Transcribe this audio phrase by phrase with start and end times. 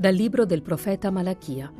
[0.00, 1.72] Dal libro del profeta Malachia.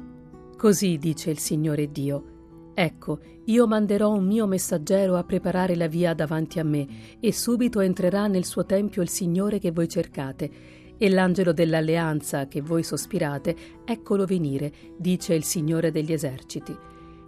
[0.57, 2.73] Così dice il Signore Dio.
[2.75, 7.79] Ecco, io manderò un mio messaggero a preparare la via davanti a me, e subito
[7.79, 10.51] entrerà nel suo tempio il Signore che voi cercate,
[10.99, 13.55] e l'angelo dell'alleanza che voi sospirate,
[13.85, 16.77] eccolo venire, dice il Signore degli eserciti.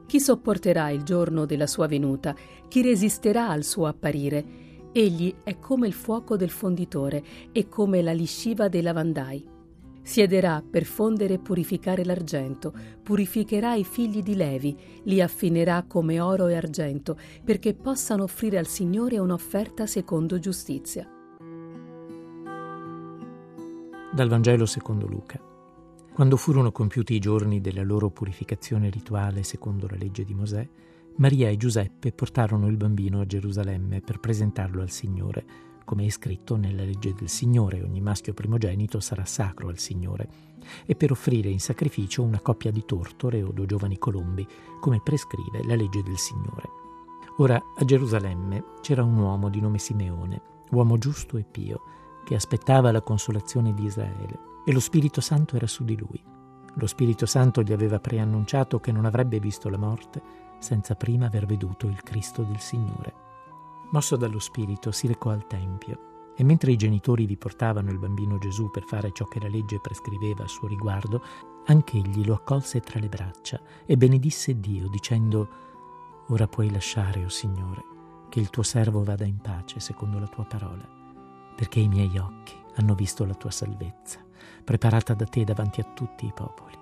[0.07, 2.35] Chi sopporterà il giorno della sua venuta?
[2.67, 4.45] Chi resisterà al suo apparire?
[4.91, 7.23] Egli è come il fuoco del fonditore
[7.53, 9.59] e come la lisciva dei lavandai.
[10.03, 12.73] Siederà per fondere e purificare l'argento,
[13.03, 18.67] purificherà i figli di Levi, li affinerà come oro e argento, perché possano offrire al
[18.67, 21.09] Signore un'offerta secondo giustizia.
[24.13, 25.41] Dal Vangelo secondo Luca.
[26.13, 30.69] Quando furono compiuti i giorni della loro purificazione rituale secondo la legge di Mosè,
[31.17, 36.55] Maria e Giuseppe portarono il bambino a Gerusalemme per presentarlo al Signore come è scritto
[36.55, 40.29] nella legge del Signore, ogni maschio primogenito sarà sacro al Signore,
[40.87, 44.47] e per offrire in sacrificio una coppia di tortore o due giovani colombi,
[44.79, 46.69] come prescrive la legge del Signore.
[47.39, 51.81] Ora a Gerusalemme c'era un uomo di nome Simeone, uomo giusto e pio,
[52.25, 56.23] che aspettava la consolazione di Israele, e lo Spirito Santo era su di lui.
[56.75, 60.23] Lo Spirito Santo gli aveva preannunciato che non avrebbe visto la morte
[60.61, 63.30] senza prima aver veduto il Cristo del Signore.
[63.91, 68.39] Mosso dallo spirito, si recò al Tempio e mentre i genitori vi portavano il bambino
[68.39, 71.23] Gesù per fare ciò che la legge prescriveva a suo riguardo,
[71.67, 75.49] anch'egli lo accolse tra le braccia e benedisse Dio dicendo
[76.29, 77.83] Ora puoi lasciare, o oh Signore,
[78.29, 80.89] che il tuo servo vada in pace secondo la tua parola,
[81.57, 84.21] perché i miei occhi hanno visto la tua salvezza,
[84.65, 86.79] preparata da te davanti a tutti i popoli,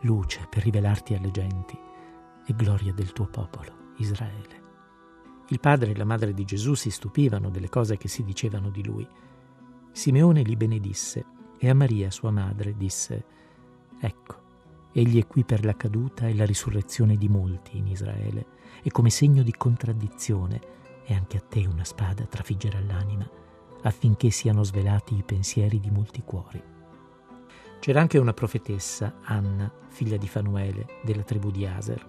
[0.00, 1.78] luce per rivelarti alle genti
[2.44, 4.61] e gloria del tuo popolo, Israele.
[5.52, 8.82] Il padre e la madre di Gesù si stupivano delle cose che si dicevano di
[8.82, 9.06] lui.
[9.92, 11.26] Simeone li benedisse
[11.58, 13.24] e a Maria, sua madre, disse,
[14.00, 14.36] Ecco,
[14.92, 18.46] egli è qui per la caduta e la risurrezione di molti in Israele,
[18.82, 20.58] e come segno di contraddizione
[21.04, 23.28] è anche a te una spada trafiggerà l'anima,
[23.82, 26.62] affinché siano svelati i pensieri di molti cuori.
[27.78, 32.02] C'era anche una profetessa, Anna, figlia di Fanuele, della tribù di Aser.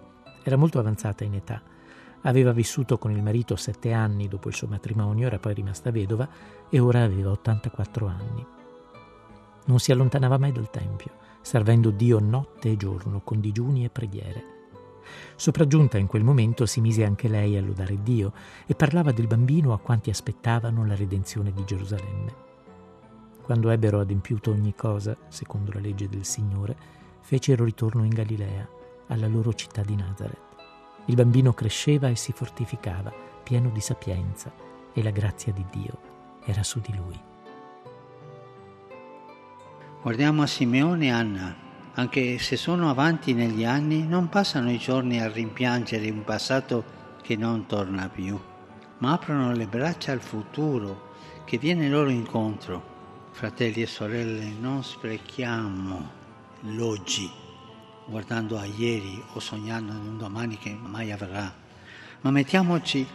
[0.44, 1.73] Era molto avanzata in età
[2.24, 6.28] Aveva vissuto con il marito sette anni dopo il suo matrimonio, era poi rimasta vedova
[6.70, 8.46] e ora aveva 84 anni.
[9.66, 11.12] Non si allontanava mai dal Tempio,
[11.42, 14.52] servendo Dio notte e giorno con digiuni e preghiere.
[15.36, 18.32] Sopraggiunta in quel momento si mise anche lei a lodare Dio
[18.66, 22.52] e parlava del bambino a quanti aspettavano la redenzione di Gerusalemme.
[23.42, 26.78] Quando ebbero adempiuto ogni cosa, secondo la legge del Signore,
[27.20, 28.68] fecero ritorno in Galilea,
[29.08, 30.53] alla loro città di Nazareth.
[31.06, 33.12] Il bambino cresceva e si fortificava,
[33.44, 34.52] pieno di sapienza,
[34.94, 36.00] e la grazia di Dio
[36.46, 37.20] era su di lui.
[40.02, 41.56] Guardiamo a Simeone e Anna.
[41.96, 46.84] Anche se sono avanti negli anni, non passano i giorni a rimpiangere un passato
[47.22, 48.40] che non torna più,
[49.00, 51.12] ma aprono le braccia al futuro
[51.44, 52.92] che viene loro incontro.
[53.32, 56.10] Fratelli e sorelle, non sprechiamo
[56.62, 57.43] l'oggi
[58.06, 61.54] guardando a ieri o sognando in un domani che mai avverrà,
[62.22, 63.06] ma mettiamoci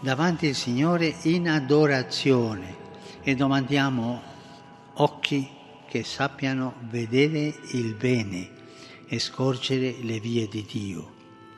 [0.00, 2.76] davanti al Signore in adorazione
[3.22, 4.20] e domandiamo
[4.94, 5.48] occhi
[5.88, 8.50] che sappiano vedere il bene
[9.06, 11.12] e scorgere le vie di Dio.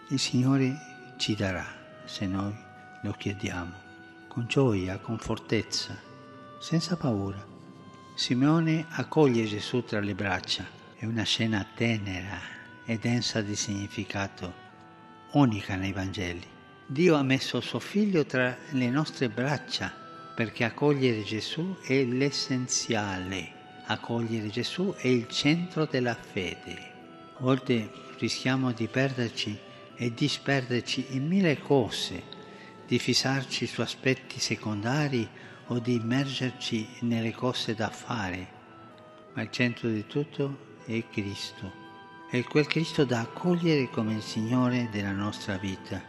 [0.08, 0.74] Il Signore
[1.18, 1.64] ci darà
[2.04, 2.54] se noi
[3.02, 3.72] lo chiediamo,
[4.28, 5.98] con gioia, con fortezza,
[6.58, 7.42] senza paura.
[8.14, 12.53] Simeone accoglie Gesù tra le braccia, è una scena tenera,
[12.84, 14.52] e densa di significato,
[15.32, 16.46] unica nei Vangeli.
[16.86, 19.92] Dio ha messo suo figlio tra le nostre braccia
[20.34, 23.52] perché accogliere Gesù è l'essenziale,
[23.86, 26.92] accogliere Gesù è il centro della fede.
[27.36, 29.58] A volte rischiamo di perderci
[29.96, 32.22] e disperderci in mille cose,
[32.86, 35.26] di fissarci su aspetti secondari
[35.68, 38.48] o di immergerci nelle cose da fare,
[39.32, 41.83] ma il centro di tutto è Cristo
[42.38, 46.02] è quel Cristo da accogliere come il Signore della nostra vita.